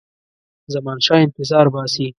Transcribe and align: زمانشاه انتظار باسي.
زمانشاه 0.73 1.17
انتظار 1.25 1.65
باسي. 1.73 2.07